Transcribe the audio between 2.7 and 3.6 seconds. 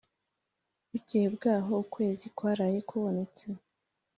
kubonetse